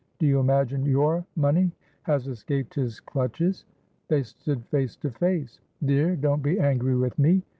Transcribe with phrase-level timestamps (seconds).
[0.17, 1.69] Do you imagine your money
[2.01, 3.65] has escaped his clutches?"
[4.07, 5.59] They stood face to face.
[5.85, 7.43] "Dear, don't be angry with me!"